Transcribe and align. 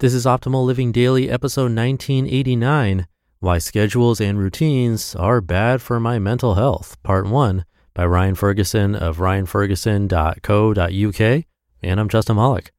This 0.00 0.14
is 0.14 0.26
Optimal 0.26 0.64
Living 0.64 0.92
Daily, 0.92 1.28
episode 1.28 1.74
1989 1.74 3.08
Why 3.40 3.58
Schedules 3.58 4.20
and 4.20 4.38
Routines 4.38 5.16
Are 5.16 5.40
Bad 5.40 5.82
for 5.82 5.98
My 5.98 6.20
Mental 6.20 6.54
Health, 6.54 6.96
Part 7.02 7.26
1 7.26 7.64
by 7.94 8.06
Ryan 8.06 8.36
Ferguson 8.36 8.94
of 8.94 9.16
ryanferguson.co.uk. 9.16 11.44
And 11.82 11.98
I'm 11.98 12.08
Justin 12.08 12.36
Malik. 12.36 12.70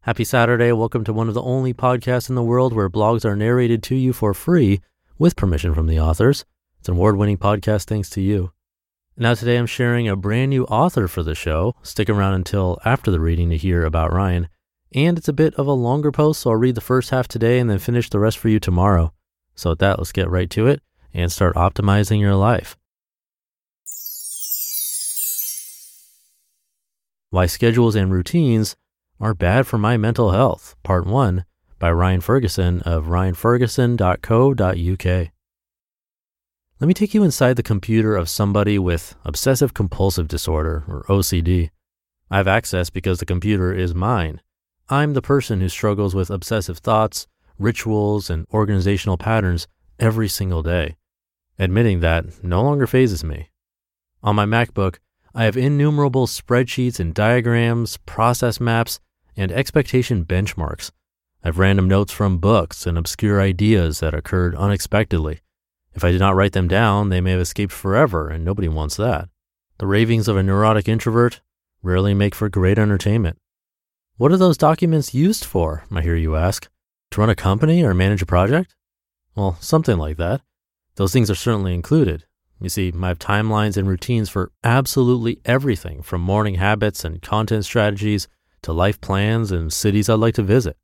Happy 0.00 0.24
Saturday. 0.24 0.72
Welcome 0.72 1.04
to 1.04 1.12
one 1.12 1.28
of 1.28 1.34
the 1.34 1.42
only 1.42 1.72
podcasts 1.72 2.28
in 2.28 2.34
the 2.34 2.42
world 2.42 2.72
where 2.72 2.90
blogs 2.90 3.24
are 3.24 3.36
narrated 3.36 3.80
to 3.84 3.94
you 3.94 4.12
for 4.12 4.34
free 4.34 4.80
with 5.16 5.36
permission 5.36 5.74
from 5.74 5.86
the 5.86 6.00
authors. 6.00 6.44
It's 6.80 6.88
an 6.88 6.96
award 6.96 7.16
winning 7.16 7.38
podcast 7.38 7.84
thanks 7.84 8.10
to 8.10 8.20
you. 8.20 8.50
Now, 9.16 9.34
today 9.34 9.58
I'm 9.58 9.66
sharing 9.66 10.08
a 10.08 10.16
brand 10.16 10.50
new 10.50 10.64
author 10.64 11.06
for 11.06 11.22
the 11.22 11.36
show. 11.36 11.76
Stick 11.84 12.10
around 12.10 12.34
until 12.34 12.80
after 12.84 13.12
the 13.12 13.20
reading 13.20 13.50
to 13.50 13.56
hear 13.56 13.84
about 13.84 14.12
Ryan. 14.12 14.48
And 14.94 15.18
it's 15.18 15.28
a 15.28 15.32
bit 15.32 15.54
of 15.56 15.66
a 15.66 15.72
longer 15.72 16.12
post, 16.12 16.42
so 16.42 16.50
I'll 16.50 16.56
read 16.56 16.76
the 16.76 16.80
first 16.80 17.10
half 17.10 17.26
today 17.26 17.58
and 17.58 17.68
then 17.68 17.80
finish 17.80 18.08
the 18.08 18.20
rest 18.20 18.38
for 18.38 18.48
you 18.48 18.60
tomorrow. 18.60 19.12
So, 19.56 19.70
with 19.70 19.80
that, 19.80 19.98
let's 19.98 20.12
get 20.12 20.30
right 20.30 20.48
to 20.50 20.68
it 20.68 20.82
and 21.12 21.32
start 21.32 21.56
optimizing 21.56 22.20
your 22.20 22.36
life. 22.36 22.76
Why 27.30 27.46
Schedules 27.46 27.96
and 27.96 28.12
Routines 28.12 28.76
Are 29.18 29.34
Bad 29.34 29.66
for 29.66 29.78
My 29.78 29.96
Mental 29.96 30.30
Health, 30.30 30.76
Part 30.84 31.06
1 31.06 31.44
by 31.80 31.90
Ryan 31.90 32.20
Ferguson 32.20 32.80
of 32.82 33.06
ryanferguson.co.uk. 33.06 35.30
Let 36.80 36.88
me 36.88 36.94
take 36.94 37.14
you 37.14 37.22
inside 37.24 37.56
the 37.56 37.62
computer 37.64 38.16
of 38.16 38.28
somebody 38.28 38.78
with 38.78 39.16
obsessive 39.24 39.74
compulsive 39.74 40.28
disorder, 40.28 40.84
or 40.86 41.02
OCD. 41.08 41.70
I 42.30 42.36
have 42.36 42.46
access 42.46 42.90
because 42.90 43.18
the 43.18 43.26
computer 43.26 43.72
is 43.72 43.92
mine 43.94 44.40
I'm 44.90 45.14
the 45.14 45.22
person 45.22 45.60
who 45.60 45.68
struggles 45.70 46.14
with 46.14 46.30
obsessive 46.30 46.78
thoughts, 46.78 47.26
rituals, 47.58 48.28
and 48.28 48.46
organizational 48.52 49.16
patterns 49.16 49.66
every 49.98 50.28
single 50.28 50.62
day. 50.62 50.96
Admitting 51.58 52.00
that 52.00 52.44
no 52.44 52.62
longer 52.62 52.86
fazes 52.86 53.24
me. 53.24 53.48
On 54.22 54.36
my 54.36 54.44
MacBook, 54.44 54.96
I 55.34 55.44
have 55.44 55.56
innumerable 55.56 56.26
spreadsheets 56.26 57.00
and 57.00 57.14
diagrams, 57.14 57.96
process 57.98 58.60
maps, 58.60 59.00
and 59.36 59.50
expectation 59.50 60.24
benchmarks. 60.24 60.90
I 61.42 61.48
have 61.48 61.58
random 61.58 61.88
notes 61.88 62.12
from 62.12 62.38
books 62.38 62.86
and 62.86 62.98
obscure 62.98 63.40
ideas 63.40 64.00
that 64.00 64.14
occurred 64.14 64.54
unexpectedly. 64.54 65.40
If 65.94 66.04
I 66.04 66.10
did 66.10 66.20
not 66.20 66.34
write 66.34 66.52
them 66.52 66.68
down, 66.68 67.08
they 67.08 67.20
may 67.20 67.32
have 67.32 67.40
escaped 67.40 67.72
forever, 67.72 68.28
and 68.28 68.44
nobody 68.44 68.68
wants 68.68 68.96
that. 68.96 69.28
The 69.78 69.86
ravings 69.86 70.28
of 70.28 70.36
a 70.36 70.42
neurotic 70.42 70.88
introvert 70.88 71.40
rarely 71.82 72.14
make 72.14 72.34
for 72.34 72.48
great 72.48 72.78
entertainment. 72.78 73.38
What 74.16 74.30
are 74.30 74.36
those 74.36 74.56
documents 74.56 75.12
used 75.12 75.44
for, 75.44 75.82
I 75.90 76.00
hear 76.00 76.14
you 76.14 76.36
ask? 76.36 76.68
To 77.10 77.20
run 77.20 77.30
a 77.30 77.34
company 77.34 77.82
or 77.82 77.94
manage 77.94 78.22
a 78.22 78.26
project? 78.26 78.76
Well, 79.34 79.56
something 79.58 79.98
like 79.98 80.18
that. 80.18 80.40
Those 80.94 81.12
things 81.12 81.32
are 81.32 81.34
certainly 81.34 81.74
included. 81.74 82.24
You 82.60 82.68
see, 82.68 82.92
I 82.96 83.08
have 83.08 83.18
timelines 83.18 83.76
and 83.76 83.88
routines 83.88 84.30
for 84.30 84.52
absolutely 84.62 85.40
everything 85.44 86.00
from 86.00 86.20
morning 86.20 86.54
habits 86.54 87.04
and 87.04 87.20
content 87.20 87.64
strategies 87.64 88.28
to 88.62 88.72
life 88.72 89.00
plans 89.00 89.50
and 89.50 89.72
cities 89.72 90.08
I'd 90.08 90.20
like 90.20 90.34
to 90.34 90.44
visit. 90.44 90.76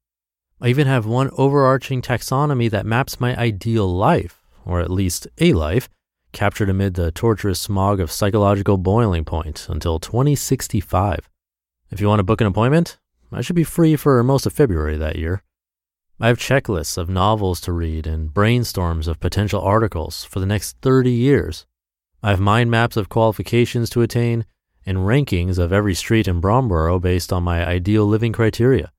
I 0.61 0.67
even 0.67 0.89
have 0.89 1.07
one 1.07 1.31
overarching 1.39 2.03
taxonomy 2.03 2.69
that 2.73 2.85
maps 2.85 3.21
my 3.21 3.37
ideal 3.37 3.89
life, 3.89 4.43
or 4.67 4.81
at 4.81 4.91
least 4.91 5.29
a 5.39 5.53
life, 5.53 5.89
captured 6.33 6.69
amid 6.69 6.95
the 6.95 7.13
torturous 7.13 7.61
smog 7.61 8.01
of 8.01 8.11
psychological 8.11 8.77
boiling 8.77 9.25
point 9.25 9.69
until 9.69 10.01
2065. 10.01 11.31
If 11.93 12.01
you 12.01 12.09
want 12.09 12.19
to 12.19 12.25
book 12.25 12.41
an 12.41 12.49
appointment, 12.49 12.99
I 13.33 13.43
should 13.43 13.57
be 13.57 13.65
free 13.65 13.97
for 13.97 14.23
most 14.25 14.47
of 14.47 14.53
February 14.53 14.97
that 14.97 15.17
year. 15.17 15.43
I 16.21 16.29
have 16.29 16.39
checklists 16.39 16.99
of 16.99 17.09
novels 17.09 17.61
to 17.63 17.73
read 17.73 18.07
and 18.07 18.29
brainstorms 18.33 19.09
of 19.09 19.21
potential 19.21 19.63
articles 19.63 20.25
for 20.25 20.41
the 20.41 20.47
next 20.47 20.77
30 20.83 21.11
years. 21.11 21.67
I 22.23 22.31
have 22.31 22.41
mind 22.41 22.71
maps 22.71 22.97
of 22.97 23.09
qualifications 23.09 23.89
to 23.91 24.03
attain 24.03 24.45
and 24.85 24.99
rankings 24.99 25.59
of 25.59 25.73
every 25.73 25.95
street 25.95 26.29
in 26.29 26.41
Bromborough 26.41 27.01
based 27.01 27.33
on 27.33 27.43
my 27.43 27.67
ideal 27.67 28.05
living 28.05 28.33
criteria. 28.33 28.93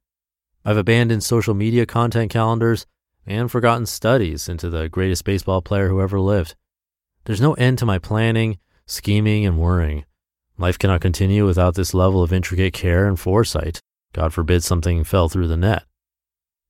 I've 0.63 0.77
abandoned 0.77 1.23
social 1.23 1.53
media 1.53 1.85
content 1.85 2.31
calendars 2.31 2.85
and 3.25 3.51
forgotten 3.51 3.85
studies 3.85 4.47
into 4.47 4.69
the 4.69 4.89
greatest 4.89 5.25
baseball 5.25 5.61
player 5.61 5.89
who 5.89 6.01
ever 6.01 6.19
lived. 6.19 6.55
There's 7.25 7.41
no 7.41 7.53
end 7.53 7.77
to 7.79 7.85
my 7.85 7.99
planning, 7.99 8.57
scheming, 8.85 9.45
and 9.45 9.59
worrying. 9.59 10.05
Life 10.57 10.79
cannot 10.79 11.01
continue 11.01 11.45
without 11.45 11.75
this 11.75 11.93
level 11.93 12.23
of 12.23 12.33
intricate 12.33 12.73
care 12.73 13.07
and 13.07 13.19
foresight. 13.19 13.81
God 14.13 14.33
forbid 14.33 14.63
something 14.63 15.03
fell 15.03 15.29
through 15.29 15.47
the 15.47 15.57
net. 15.57 15.83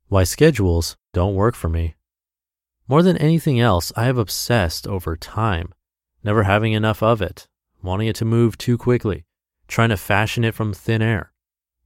Why 0.08 0.24
schedules 0.24 0.98
don't 1.14 1.36
work 1.36 1.56
for 1.56 1.70
me. 1.70 1.96
More 2.88 3.04
than 3.04 3.18
anything 3.18 3.60
else, 3.60 3.92
I 3.96 4.06
have 4.06 4.18
obsessed 4.18 4.88
over 4.88 5.16
time, 5.16 5.74
never 6.24 6.44
having 6.44 6.74
enough 6.74 7.02
of 7.02 7.22
it, 7.22 7.48
wanting 7.82 8.08
it 8.08 8.16
to 8.18 8.26
move 8.26 8.58
too 8.58 8.78
quickly, 8.78 9.26
trying 9.68 9.90
to 9.90 9.98
fashion 9.98 10.44
it 10.44 10.54
from 10.54 10.74
thin 10.74 11.02
air. 11.02 11.32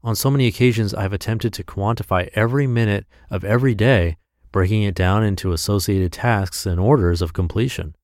On 0.03 0.15
so 0.15 0.29
many 0.29 0.47
occasions, 0.47 0.93
I've 0.93 1.13
attempted 1.13 1.53
to 1.53 1.63
quantify 1.63 2.29
every 2.33 2.67
minute 2.67 3.05
of 3.29 3.43
every 3.43 3.73
day, 3.73 4.17
breaking 4.51 4.83
it 4.83 4.95
down 4.95 5.23
into 5.23 5.51
associated 5.51 6.11
tasks 6.11 6.65
and 6.65 6.79
orders 6.79 7.21
of 7.21 7.33
completion. 7.33 7.95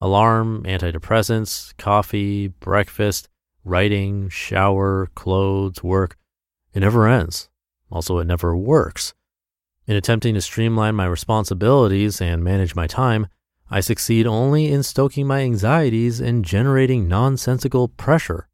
Alarm, 0.00 0.62
antidepressants, 0.64 1.76
coffee, 1.76 2.48
breakfast, 2.48 3.28
writing, 3.64 4.28
shower, 4.28 5.10
clothes, 5.14 5.82
work, 5.82 6.16
it 6.72 6.80
never 6.80 7.08
ends. 7.08 7.48
Also, 7.90 8.18
it 8.18 8.26
never 8.26 8.56
works. 8.56 9.14
In 9.86 9.96
attempting 9.96 10.34
to 10.34 10.40
streamline 10.40 10.94
my 10.94 11.06
responsibilities 11.06 12.20
and 12.20 12.44
manage 12.44 12.74
my 12.74 12.86
time, 12.86 13.26
I 13.70 13.80
succeed 13.80 14.26
only 14.26 14.70
in 14.70 14.82
stoking 14.82 15.26
my 15.26 15.40
anxieties 15.40 16.20
and 16.20 16.44
generating 16.44 17.08
nonsensical 17.08 17.88
pressure. 17.88 18.48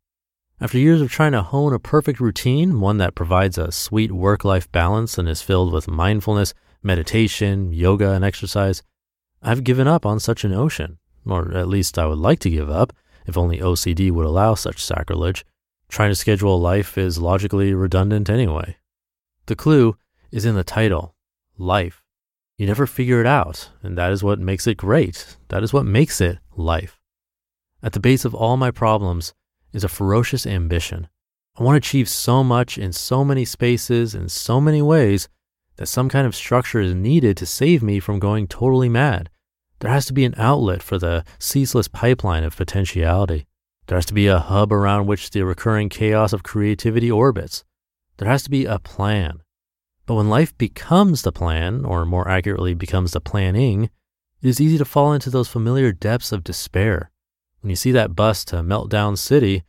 After 0.61 0.79
years 0.79 1.03
of 1.03 1.11
trying 1.11 1.33
to 1.33 1.43
hone 1.43 1.75
a 1.75 1.79
perfect 1.79 2.21
routine, 2.21 2.81
one 2.81 2.97
that 2.99 3.15
provides 3.15 3.59
a 3.59 3.73
sweet 3.73 4.13
work 4.13 4.45
life 4.45 4.71
balance 4.73 5.19
and 5.19 5.29
is 5.29 5.43
filled 5.43 5.73
with 5.73 5.89
mindfulness, 5.89 6.55
meditation, 6.83 7.73
yoga, 7.73 8.13
and 8.13 8.25
exercise, 8.25 8.83
I've 9.43 9.65
given 9.65 9.87
up 9.87 10.07
on 10.07 10.19
such 10.19 10.45
an 10.45 10.55
ocean, 10.55 10.99
or 11.27 11.55
at 11.55 11.69
least 11.69 11.99
I 11.99 12.07
would 12.07 12.19
like 12.19 12.39
to 12.41 12.51
give 12.51 12.71
up, 12.71 12.95
if 13.27 13.37
only 13.37 13.59
OCD 13.59 14.11
would 14.11 14.25
allow 14.25 14.55
such 14.55 14.83
sacrilege. 14.83 15.45
Trying 15.89 16.11
to 16.11 16.15
schedule 16.15 16.55
a 16.55 16.59
life 16.59 16.99
is 16.99 17.19
logically 17.19 17.73
redundant 17.75 18.29
anyway. 18.29 18.77
The 19.47 19.57
clue 19.57 19.97
is 20.31 20.45
in 20.45 20.55
the 20.55 20.65
title 20.65 21.15
life. 21.59 22.03
You 22.59 22.67
never 22.67 22.87
figure 22.87 23.21
it 23.21 23.27
out, 23.27 23.71
and 23.83 23.97
that 23.97 24.13
is 24.13 24.25
what 24.25 24.39
makes 24.39 24.67
it 24.67 24.77
great. 24.77 25.37
That 25.49 25.63
is 25.63 25.73
what 25.73 25.87
makes 25.87 26.21
it 26.21 26.39
life. 26.57 27.01
At 27.83 27.93
the 27.93 28.01
base 28.01 28.25
of 28.25 28.35
all 28.35 28.57
my 28.57 28.71
problems 28.71 29.35
is 29.73 29.85
a 29.85 29.89
ferocious 29.89 30.47
ambition. 30.47 31.09
I 31.59 31.63
want 31.63 31.75
to 31.75 31.89
achieve 31.89 32.09
so 32.09 32.43
much 32.43 32.77
in 32.79 32.93
so 32.93 33.25
many 33.25 33.45
spaces 33.45 34.15
in 34.15 34.29
so 34.29 34.61
many 34.61 34.83
ways 34.83 35.29
that 35.77 35.87
some 35.87 36.09
kind 36.09 36.27
of 36.27 36.35
structure 36.35 36.81
is 36.81 36.95
needed 36.95 37.37
to 37.37 37.47
save 37.47 37.83
me 37.83 38.01
from 38.01 38.19
going 38.19 38.49
totally 38.49 38.89
mad. 38.89 39.31
There 39.81 39.91
has 39.91 40.07
to 40.07 40.13
be 40.13 40.25
an 40.25 40.35
outlet 40.39 40.83
for 40.83 40.99
the 40.99 41.25
ceaseless 41.39 41.89
pipeline 41.89 42.45
of 42.45 42.57
potentiality. 42.57 43.47
There 43.87 43.97
has 43.97 44.07
to 44.07 44.15
be 44.15 44.27
a 44.27 44.39
hub 44.39 44.73
around 44.73 45.07
which 45.07 45.31
the 45.31 45.45
recurring 45.45 45.89
chaos 45.89 46.33
of 46.33 46.43
creativity 46.43 47.11
orbits. 47.11 47.65
There 48.17 48.29
has 48.29 48.43
to 48.45 48.51
be 48.51 48.65
a 48.65 48.79
plan. 48.79 49.43
But 50.07 50.15
when 50.15 50.29
life 50.29 50.57
becomes 50.57 51.23
the 51.23 51.33
plan, 51.33 51.85
or 51.85 52.05
more 52.05 52.29
accurately, 52.29 52.75
becomes 52.75 53.13
the 53.13 53.21
planning, 53.21 53.91
it 54.43 54.49
is 54.49 54.61
easy 54.61 54.79
to 54.79 54.85
fall 54.85 55.13
into 55.13 55.31
those 55.31 55.49
familiar 55.49 55.93
depths 55.93 56.33
of 56.33 56.45
despair. 56.45 57.11
When 57.61 57.71
you 57.71 57.77
see 57.77 57.93
that 57.93 58.15
bus 58.15 58.45
to 58.47 58.57
Meltdown 58.57 59.19
City, 59.19 59.65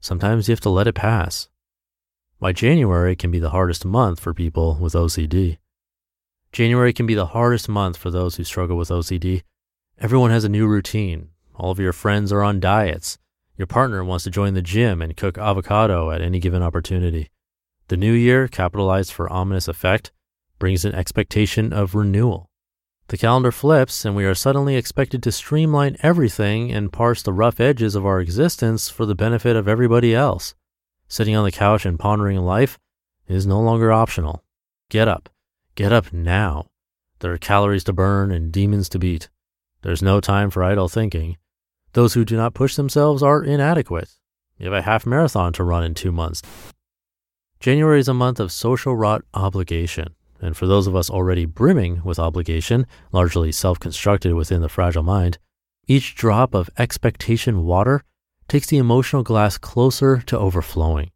sometimes 0.00 0.48
you 0.48 0.52
have 0.52 0.60
to 0.60 0.70
let 0.70 0.86
it 0.86 0.94
pass. 0.94 1.48
Why 2.38 2.52
January 2.52 3.16
can 3.16 3.30
be 3.30 3.38
the 3.38 3.50
hardest 3.50 3.84
month 3.84 4.20
for 4.20 4.34
people 4.34 4.76
with 4.80 4.92
OCD. 4.92 5.58
January 6.52 6.92
can 6.92 7.06
be 7.06 7.14
the 7.14 7.26
hardest 7.26 7.68
month 7.68 7.96
for 7.96 8.10
those 8.10 8.36
who 8.36 8.44
struggle 8.44 8.76
with 8.76 8.90
OCD. 8.90 9.42
Everyone 9.98 10.30
has 10.30 10.44
a 10.44 10.48
new 10.48 10.66
routine. 10.66 11.30
All 11.54 11.70
of 11.70 11.80
your 11.80 11.92
friends 11.92 12.32
are 12.32 12.42
on 12.42 12.60
diets. 12.60 13.18
Your 13.56 13.66
partner 13.66 14.04
wants 14.04 14.24
to 14.24 14.30
join 14.30 14.54
the 14.54 14.62
gym 14.62 15.00
and 15.00 15.16
cook 15.16 15.38
avocado 15.38 16.10
at 16.10 16.20
any 16.20 16.40
given 16.40 16.62
opportunity. 16.62 17.30
The 17.88 17.96
new 17.96 18.12
year, 18.12 18.48
capitalized 18.48 19.12
for 19.12 19.32
ominous 19.32 19.68
effect, 19.68 20.10
brings 20.58 20.84
an 20.84 20.94
expectation 20.94 21.72
of 21.72 21.94
renewal. 21.94 22.50
The 23.08 23.18
calendar 23.18 23.52
flips, 23.52 24.04
and 24.04 24.16
we 24.16 24.24
are 24.24 24.34
suddenly 24.34 24.76
expected 24.76 25.22
to 25.22 25.32
streamline 25.32 25.96
everything 26.02 26.72
and 26.72 26.92
parse 26.92 27.22
the 27.22 27.34
rough 27.34 27.60
edges 27.60 27.94
of 27.94 28.06
our 28.06 28.18
existence 28.18 28.88
for 28.88 29.04
the 29.04 29.14
benefit 29.14 29.56
of 29.56 29.68
everybody 29.68 30.14
else. 30.14 30.54
Sitting 31.06 31.36
on 31.36 31.44
the 31.44 31.52
couch 31.52 31.84
and 31.84 31.98
pondering 31.98 32.38
life 32.38 32.78
is 33.28 33.46
no 33.46 33.60
longer 33.60 33.92
optional. 33.92 34.42
Get 34.88 35.06
up. 35.06 35.28
Get 35.74 35.92
up 35.92 36.12
now. 36.12 36.66
There 37.20 37.32
are 37.32 37.38
calories 37.38 37.84
to 37.84 37.92
burn 37.92 38.30
and 38.30 38.50
demons 38.50 38.88
to 38.90 38.98
beat. 38.98 39.28
There's 39.82 40.02
no 40.02 40.20
time 40.20 40.50
for 40.50 40.64
idle 40.64 40.88
thinking. 40.88 41.36
Those 41.94 42.14
who 42.14 42.24
do 42.24 42.36
not 42.36 42.54
push 42.54 42.74
themselves 42.74 43.22
are 43.22 43.42
inadequate. 43.42 44.10
You 44.58 44.66
have 44.66 44.74
a 44.74 44.82
half 44.82 45.06
marathon 45.06 45.52
to 45.54 45.64
run 45.64 45.84
in 45.84 45.94
two 45.94 46.12
months. 46.12 46.42
January 47.60 48.00
is 48.00 48.08
a 48.08 48.14
month 48.14 48.40
of 48.40 48.52
social 48.52 48.96
rot 48.96 49.22
obligation. 49.32 50.14
And 50.40 50.56
for 50.56 50.66
those 50.66 50.86
of 50.88 50.96
us 50.96 51.08
already 51.08 51.46
brimming 51.46 52.02
with 52.04 52.18
obligation, 52.18 52.86
largely 53.12 53.52
self 53.52 53.78
constructed 53.78 54.34
within 54.34 54.60
the 54.60 54.68
fragile 54.68 55.04
mind, 55.04 55.38
each 55.86 56.16
drop 56.16 56.52
of 56.52 56.68
expectation 56.76 57.64
water 57.64 58.02
takes 58.48 58.66
the 58.66 58.78
emotional 58.78 59.22
glass 59.22 59.56
closer 59.56 60.20
to 60.22 60.38
overflowing. 60.38 61.12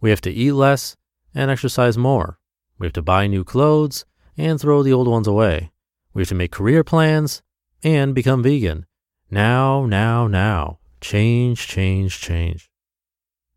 We 0.00 0.10
have 0.10 0.22
to 0.22 0.32
eat 0.32 0.52
less 0.52 0.96
and 1.34 1.50
exercise 1.50 1.98
more. 1.98 2.38
We 2.78 2.86
have 2.86 2.94
to 2.94 3.02
buy 3.02 3.26
new 3.26 3.44
clothes 3.44 4.06
and 4.36 4.58
throw 4.58 4.82
the 4.82 4.92
old 4.94 5.08
ones 5.08 5.26
away. 5.26 5.72
We 6.14 6.22
have 6.22 6.28
to 6.30 6.34
make 6.34 6.52
career 6.52 6.82
plans 6.82 7.42
and 7.84 8.14
become 8.14 8.42
vegan. 8.42 8.85
Now, 9.30 9.86
now, 9.86 10.28
now. 10.28 10.78
Change, 11.00 11.66
change, 11.66 12.20
change. 12.20 12.70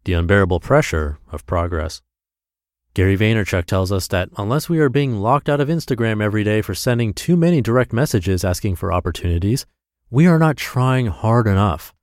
The 0.04 0.14
unbearable 0.14 0.60
pressure 0.60 1.20
of 1.32 1.46
progress. 1.46 2.02
Gary 2.96 3.16
Vaynerchuk 3.16 3.66
tells 3.66 3.92
us 3.92 4.08
that 4.08 4.30
unless 4.36 4.68
we 4.68 4.80
are 4.80 4.90
being 4.90 5.20
locked 5.20 5.48
out 5.48 5.62
of 5.62 5.70
Instagram 5.70 6.24
every 6.24 6.44
day 6.44 6.64
for 6.64 6.74
sending 6.74 7.14
too 7.14 7.38
many 7.38 7.62
direct 7.62 7.94
messages 7.94 8.44
asking 8.44 8.78
for 8.78 8.92
opportunities, 8.92 9.68
we 10.10 10.26
are 10.26 10.40
not 10.40 10.58
trying 10.58 11.06
hard 11.06 11.46
enough. 11.46 11.94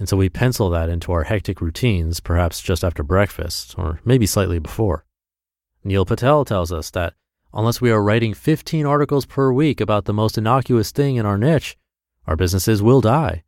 And 0.00 0.08
so 0.08 0.16
we 0.16 0.28
pencil 0.28 0.68
that 0.70 0.88
into 0.88 1.12
our 1.12 1.22
hectic 1.22 1.60
routines, 1.60 2.18
perhaps 2.18 2.60
just 2.60 2.82
after 2.82 3.04
breakfast, 3.04 3.76
or 3.78 4.00
maybe 4.04 4.26
slightly 4.26 4.58
before. 4.58 5.04
Neil 5.84 6.04
Patel 6.04 6.44
tells 6.44 6.72
us 6.72 6.90
that 6.90 7.14
unless 7.54 7.80
we 7.80 7.92
are 7.92 8.02
writing 8.02 8.34
15 8.34 8.84
articles 8.84 9.26
per 9.26 9.52
week 9.52 9.80
about 9.80 10.06
the 10.06 10.12
most 10.12 10.36
innocuous 10.36 10.90
thing 10.90 11.16
in 11.16 11.24
our 11.24 11.38
niche, 11.38 11.76
our 12.26 12.36
businesses 12.36 12.82
will 12.82 13.00
die. 13.00 13.42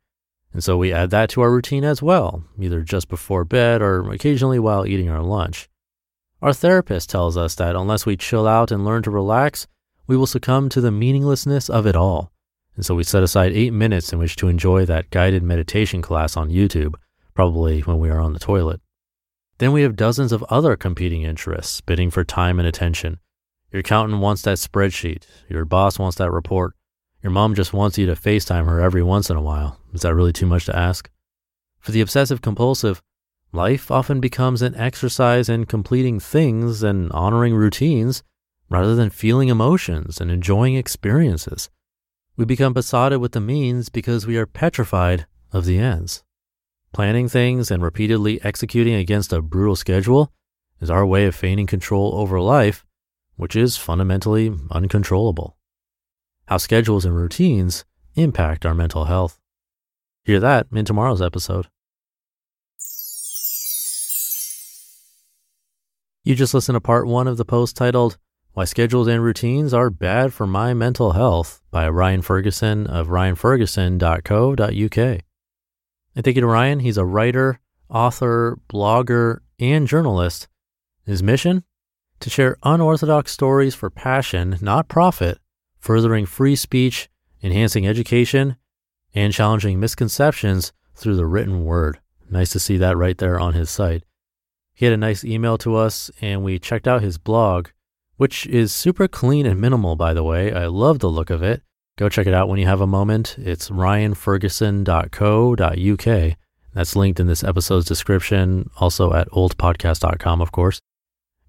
And 0.53 0.63
so 0.63 0.77
we 0.77 0.93
add 0.93 1.09
that 1.09 1.29
to 1.31 1.41
our 1.41 1.51
routine 1.51 1.83
as 1.83 2.01
well, 2.01 2.45
either 2.59 2.81
just 2.81 3.09
before 3.09 3.43
bed 3.43 3.81
or 3.81 4.09
occasionally 4.11 4.59
while 4.59 4.85
eating 4.85 5.09
our 5.09 5.21
lunch. 5.21 5.67
Our 6.41 6.53
therapist 6.53 7.09
tells 7.09 7.35
us 7.35 7.55
that 7.55 7.75
unless 7.75 8.05
we 8.05 8.15
chill 8.15 8.47
out 8.47 8.71
and 8.71 8.85
learn 8.85 9.03
to 9.03 9.11
relax, 9.11 9.67
we 10.07 10.15
will 10.15 10.27
succumb 10.27 10.69
to 10.69 10.81
the 10.81 10.91
meaninglessness 10.91 11.69
of 11.69 11.85
it 11.85 11.95
all. 11.95 12.31
And 12.75 12.85
so 12.85 12.95
we 12.95 13.03
set 13.03 13.23
aside 13.23 13.51
eight 13.53 13.73
minutes 13.73 14.13
in 14.13 14.19
which 14.19 14.35
to 14.37 14.47
enjoy 14.47 14.85
that 14.85 15.09
guided 15.09 15.43
meditation 15.43 16.01
class 16.01 16.37
on 16.37 16.49
YouTube, 16.49 16.95
probably 17.33 17.81
when 17.81 17.99
we 17.99 18.09
are 18.09 18.19
on 18.19 18.33
the 18.33 18.39
toilet. 18.39 18.81
Then 19.57 19.71
we 19.71 19.83
have 19.83 19.95
dozens 19.95 20.31
of 20.31 20.43
other 20.43 20.75
competing 20.75 21.23
interests 21.23 21.81
bidding 21.81 22.11
for 22.11 22.23
time 22.23 22.59
and 22.59 22.67
attention. 22.67 23.19
Your 23.71 23.79
accountant 23.79 24.21
wants 24.21 24.41
that 24.43 24.57
spreadsheet. 24.57 25.23
Your 25.49 25.65
boss 25.65 25.97
wants 25.97 26.17
that 26.17 26.31
report. 26.31 26.75
Your 27.25 27.31
mom 27.31 27.55
just 27.55 27.73
wants 27.73 27.97
you 27.97 28.05
to 28.05 28.13
FaceTime 28.13 28.67
her 28.67 28.79
every 28.79 29.01
once 29.01 29.31
in 29.31 29.35
a 29.35 29.41
while. 29.41 29.79
Is 29.95 30.01
that 30.01 30.13
really 30.13 30.31
too 30.31 30.45
much 30.45 30.65
to 30.65 30.75
ask? 30.75 31.09
For 31.79 31.91
the 31.91 32.01
obsessive 32.01 32.43
compulsive, 32.43 33.01
life 33.51 33.89
often 33.89 34.19
becomes 34.19 34.61
an 34.61 34.75
exercise 34.75 35.49
in 35.49 35.65
completing 35.65 36.19
things 36.19 36.83
and 36.83 37.11
honoring 37.13 37.55
routines 37.55 38.21
rather 38.69 38.93
than 38.93 39.09
feeling 39.09 39.49
emotions 39.49 40.21
and 40.21 40.29
enjoying 40.29 40.75
experiences. 40.75 41.71
We 42.37 42.45
become 42.45 42.73
besotted 42.73 43.19
with 43.21 43.31
the 43.31 43.41
means 43.41 43.89
because 43.89 44.27
we 44.27 44.37
are 44.37 44.45
petrified 44.45 45.25
of 45.51 45.65
the 45.65 45.79
ends. 45.79 46.23
Planning 46.93 47.27
things 47.27 47.71
and 47.71 47.81
repeatedly 47.81 48.39
executing 48.43 48.93
against 48.93 49.33
a 49.33 49.41
brutal 49.41 49.75
schedule 49.75 50.31
is 50.79 50.91
our 50.91 51.07
way 51.07 51.25
of 51.25 51.33
feigning 51.33 51.65
control 51.65 52.13
over 52.13 52.39
life, 52.39 52.85
which 53.35 53.55
is 53.55 53.77
fundamentally 53.77 54.53
uncontrollable. 54.69 55.57
How 56.47 56.57
schedules 56.57 57.05
and 57.05 57.15
routines 57.15 57.85
impact 58.15 58.65
our 58.65 58.75
mental 58.75 59.05
health. 59.05 59.39
Hear 60.23 60.39
that 60.39 60.67
in 60.71 60.85
tomorrow's 60.85 61.21
episode. 61.21 61.67
You 66.23 66.33
just 66.35 66.53
listened 66.53 66.75
to 66.75 66.81
part 66.81 67.07
one 67.07 67.27
of 67.27 67.37
the 67.37 67.45
post 67.45 67.75
titled 67.75 68.17
why 68.53 68.63
Schedules 68.63 69.07
and 69.07 69.21
Routines 69.21 69.73
Are 69.73 69.89
Bad 69.89 70.33
for 70.33 70.47
My 70.47 70.73
Mental 70.73 71.11
Health 71.11 71.61
by 71.71 71.89
Ryan 71.89 72.21
Ferguson 72.21 72.87
of 72.87 73.09
ryanferguson.co.uk. 73.09 75.21
And 76.15 76.23
thank 76.23 76.37
you 76.37 76.41
to 76.41 76.47
Ryan. 76.47 76.79
He's 76.79 76.97
a 76.97 77.03
writer, 77.03 77.59
author, 77.89 78.57
blogger, 78.69 79.39
and 79.59 79.85
journalist. 79.87 80.47
His 81.05 81.21
mission? 81.21 81.65
To 82.21 82.29
share 82.29 82.55
unorthodox 82.63 83.33
stories 83.33 83.75
for 83.75 83.89
passion, 83.89 84.57
not 84.61 84.87
profit, 84.87 85.39
furthering 85.85 86.25
free 86.25 86.55
speech, 86.55 87.09
enhancing 87.43 87.87
education, 87.87 88.57
and 89.13 89.31
challenging 89.31 89.79
misconceptions 89.79 90.73
through 90.95 91.15
the 91.15 91.25
written 91.25 91.63
word. 91.63 91.99
Nice 92.29 92.51
to 92.51 92.59
see 92.59 92.77
that 92.77 92.97
right 92.97 93.17
there 93.17 93.39
on 93.39 93.53
his 93.53 93.69
site. 93.69 94.03
He 94.73 94.85
had 94.85 94.93
a 94.93 94.97
nice 94.97 95.23
email 95.23 95.57
to 95.59 95.75
us, 95.75 96.11
and 96.19 96.43
we 96.43 96.59
checked 96.59 96.87
out 96.87 97.01
his 97.01 97.17
blog 97.17 97.69
which 98.17 98.47
is 98.47 98.73
super 98.73 99.07
clean 99.07 99.45
and 99.45 99.59
minimal, 99.59 99.95
by 99.95 100.13
the 100.13 100.23
way. 100.23 100.53
I 100.53 100.67
love 100.67 100.99
the 100.99 101.09
look 101.09 101.29
of 101.29 101.43
it. 101.43 101.61
Go 101.97 102.09
check 102.09 102.27
it 102.27 102.33
out 102.33 102.49
when 102.49 102.59
you 102.59 102.65
have 102.65 102.81
a 102.81 102.87
moment. 102.87 103.35
It's 103.37 103.69
ryanferguson.co.uk. 103.69 106.37
That's 106.73 106.95
linked 106.95 107.19
in 107.19 107.27
this 107.27 107.43
episode's 107.43 107.85
description, 107.85 108.69
also 108.77 109.13
at 109.13 109.29
oldpodcast.com, 109.29 110.41
of 110.41 110.51
course. 110.51 110.81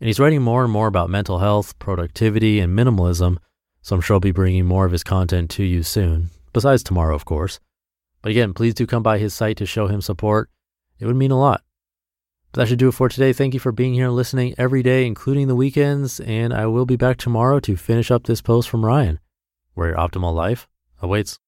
And 0.00 0.06
he's 0.06 0.20
writing 0.20 0.42
more 0.42 0.62
and 0.62 0.72
more 0.72 0.86
about 0.86 1.10
mental 1.10 1.38
health, 1.38 1.78
productivity, 1.78 2.60
and 2.60 2.78
minimalism, 2.78 3.38
so 3.86 3.94
I'm 3.94 4.00
sure 4.00 4.16
I'll 4.16 4.20
be 4.20 4.32
bringing 4.32 4.64
more 4.64 4.84
of 4.84 4.90
his 4.90 5.04
content 5.04 5.48
to 5.50 5.62
you 5.62 5.84
soon, 5.84 6.30
besides 6.52 6.82
tomorrow, 6.82 7.14
of 7.14 7.24
course. 7.24 7.60
But 8.20 8.32
again, 8.32 8.52
please 8.52 8.74
do 8.74 8.84
come 8.84 9.04
by 9.04 9.18
his 9.18 9.32
site 9.32 9.58
to 9.58 9.64
show 9.64 9.86
him 9.86 10.00
support. 10.00 10.50
It 10.98 11.06
would 11.06 11.14
mean 11.14 11.30
a 11.30 11.38
lot. 11.38 11.62
But 12.50 12.62
that 12.62 12.68
should 12.68 12.80
do 12.80 12.88
it 12.88 12.94
for 12.94 13.08
today. 13.08 13.32
Thank 13.32 13.54
you 13.54 13.60
for 13.60 13.70
being 13.70 13.94
here 13.94 14.06
and 14.06 14.16
listening 14.16 14.56
every 14.58 14.82
day, 14.82 15.06
including 15.06 15.46
the 15.46 15.54
weekends. 15.54 16.18
And 16.18 16.52
I 16.52 16.66
will 16.66 16.84
be 16.84 16.96
back 16.96 17.16
tomorrow 17.16 17.60
to 17.60 17.76
finish 17.76 18.10
up 18.10 18.24
this 18.24 18.42
post 18.42 18.68
from 18.68 18.84
Ryan, 18.84 19.20
where 19.74 19.90
your 19.90 19.96
optimal 19.98 20.34
life 20.34 20.66
awaits. 21.00 21.38